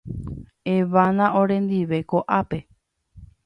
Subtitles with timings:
[0.75, 2.59] Evána orendive ko'ápe.